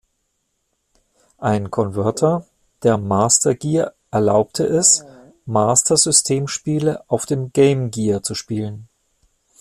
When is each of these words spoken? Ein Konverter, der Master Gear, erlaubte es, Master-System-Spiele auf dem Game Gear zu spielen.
Ein 1.37 1.69
Konverter, 1.69 2.47
der 2.81 2.97
Master 2.97 3.53
Gear, 3.53 3.93
erlaubte 4.09 4.63
es, 4.65 5.05
Master-System-Spiele 5.45 7.03
auf 7.07 7.27
dem 7.27 7.53
Game 7.53 7.91
Gear 7.91 8.23
zu 8.23 8.33
spielen. 8.33 8.87